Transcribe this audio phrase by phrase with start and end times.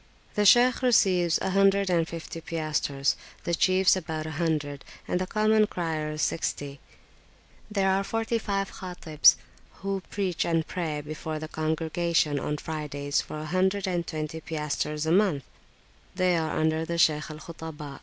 [0.33, 5.27] The Shaykh receives a hundred and fifty piastres, the chiefs about a hundred, and the
[5.27, 6.79] common criers sixty;
[7.69, 9.35] there are [p.374]forty five Khatibs,
[9.83, 15.05] who preach and pray before the congregation on Fridays for a hundred and twenty piastres
[15.05, 15.43] a month;
[16.15, 17.99] they are under the Shaykh al Khutaba.